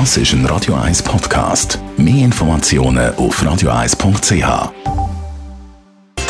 [0.00, 1.78] Das ist ein Radio 1 Podcast.
[1.96, 4.72] Mehr Informationen auf radio1.ch.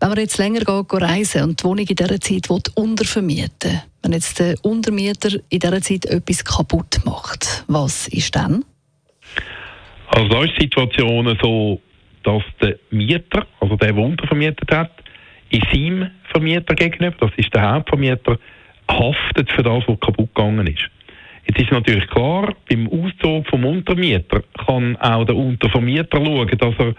[0.00, 4.12] Wenn man jetzt länger geht, reisen und die Wohnung in dieser Zeit will untervermieten wenn
[4.12, 8.64] jetzt der Untermieter in dieser Zeit etwas kaputt macht, was ist dann?
[10.06, 11.80] Also da ist die Situation so,
[12.22, 14.92] dass der Mieter, also der, der untervermietet hat,
[15.50, 18.38] in seinem Vermieter gegenüber, das ist der Hauptvermieter,
[18.88, 20.88] haftet für das, was kaputt gegangen ist.
[21.48, 26.94] Jetzt ist natürlich klar, beim Auszug vom Untermieter kann auch der Untervermieter schauen, dass er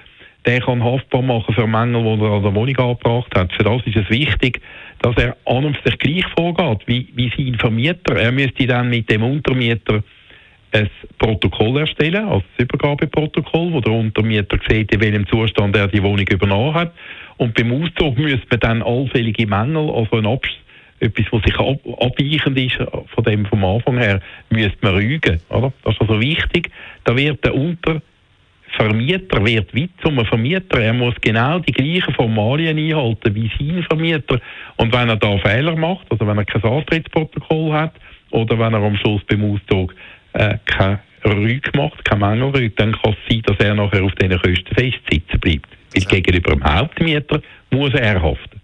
[0.48, 3.52] den kann haftbar machen für Mängel, die er an der Wohnung angebracht hat.
[3.54, 4.62] Für das ist es wichtig,
[5.02, 8.16] dass er an und sich gleich vorgeht wie, wie sein Vermieter.
[8.16, 10.02] Er müsste dann mit dem Untermieter
[10.72, 16.04] ein Protokoll erstellen, also das Übergabeprotokoll, wo der Untermieter sieht, in welchem Zustand er die
[16.04, 16.94] Wohnung übernommen hat.
[17.38, 20.50] Und beim Auszug müsste man dann allfällige Mängel, also ein Abs
[21.00, 22.78] etwas, was sich ab abweichend ist
[23.14, 25.40] von dem vom Anfang her, müsste man rügen.
[25.50, 25.72] Oder?
[25.84, 26.72] Das ist also wichtig.
[27.04, 27.54] Da wird der
[28.68, 30.80] Untervermieter wird wie zum Vermieter.
[30.80, 34.40] Er muss genau die gleichen Formalien einhalten wie sein Vermieter.
[34.78, 37.94] Und wenn er da Fehler macht, also wenn er kein Antrittsprotokoll hat
[38.32, 39.96] oder wenn er am Schluss beim Auszug
[40.34, 44.40] äh, keine Rüge macht, keine Mängelrüge, dann kann es sein, dass er nachher auf diesen
[44.40, 45.68] Kosten festsitzen bleibt.
[45.94, 48.57] Weil gegenüber dem Hauptmieter muss er haften.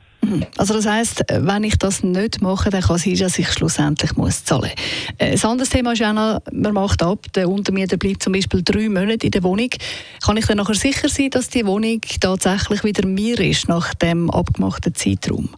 [0.57, 4.15] Also das heißt, wenn ich das nicht mache, dann kann es sein, dass ich schlussendlich
[4.15, 4.71] muss zahlen
[5.19, 5.43] muss.
[5.43, 8.89] Ein anderes Thema ist auch noch, man macht ab, der Untermieter bleibt zum Beispiel drei
[8.89, 9.69] Monate in der Wohnung.
[10.23, 14.29] Kann ich dann nachher sicher sein, dass die Wohnung tatsächlich wieder mir ist, nach dem
[14.29, 15.49] abgemachten Zeitraum?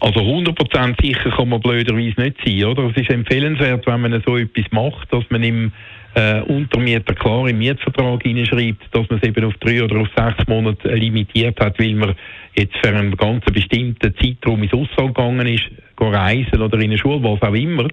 [0.00, 2.84] Also 100% sicher kann man blöderweise nicht sein, oder?
[2.84, 5.72] Es ist empfehlenswert, wenn man so etwas macht, dass man im
[6.14, 10.46] äh, Untermieter klar im Mietvertrag hineinschreibt, dass man es eben auf drei oder auf sechs
[10.48, 12.14] Monate limitiert hat, weil man
[12.54, 15.68] jetzt für einen ganz bestimmten Zeitraum ins Ausland gegangen ist,
[16.00, 17.88] reisen oder in eine Schule, was auch immer.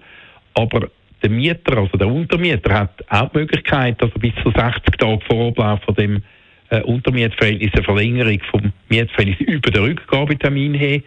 [0.53, 0.87] Aber
[1.21, 5.19] der Mieter, also der Untermieter, hat auch die Möglichkeit, dass er bis zu 60 Tage
[5.27, 6.23] vor Ablauf von dem
[6.69, 11.01] äh, Untermietverhältnis eine Verlängerung vom Mietverhältnis über den Rückgabetermin her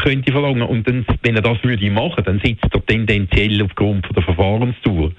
[0.00, 0.62] könnte verlangen.
[0.62, 5.12] Und dann, wenn er das würde machen, dann sitzt er tendenziell aufgrund von der Verfahrensdauer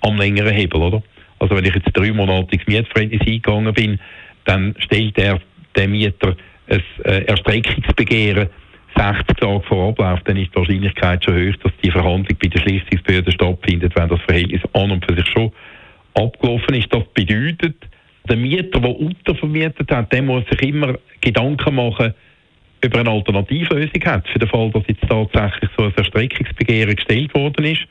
[0.00, 1.02] am längeren Hebel, oder?
[1.38, 3.98] Also wenn ich jetzt drei monatiges Mietverhältnis eingegangen bin,
[4.44, 5.40] dann stellt er
[5.76, 6.36] der Mieter
[6.68, 8.48] ein äh, Erstreckungsbegehren
[8.96, 12.58] 60 Tage vor Ablauf, dann ist die Wahrscheinlichkeit schon hoch, dass die Verhandlung bei der
[12.58, 15.52] Schlichtungsbehörde stattfindet, wenn das Verhältnis an und für sich schon
[16.14, 16.92] abgelaufen ist.
[16.92, 17.76] Das bedeutet,
[18.28, 22.14] der Mieter, der untervermietet hat, der muss sich immer Gedanken machen,
[22.84, 27.34] ob er eine Alternativlösung hat, für den Fall, dass jetzt tatsächlich so ein Verstreckungsbegehren gestellt
[27.34, 27.82] worden ist.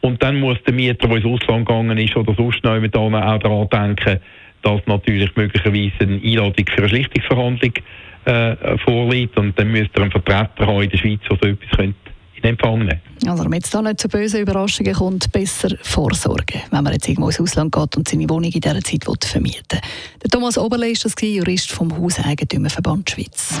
[0.00, 3.10] Und dann muss der Mieter, der ins Ausland gegangen ist oder sonst noch mit auch
[3.10, 4.20] daran denken,
[4.62, 7.72] dass natürlich möglicherweise eine Einladung für eine Schlichtungsverhandlung
[8.24, 9.36] äh, vorliegt.
[9.36, 12.10] Und dann müsste er einen Vertreter haben in der Schweiz, der so etwas könnte
[12.42, 16.84] in Empfang nehmen Also damit es da nicht zu bösen Überraschungen kommt, besser vorsorgen, wenn
[16.84, 19.80] man jetzt irgendwo ins Ausland geht und seine Wohnung in dieser Zeit vermieten will.
[20.22, 23.60] Der Thomas Oberle ist das, Jurist vom Hauseigentümerverband Schweiz.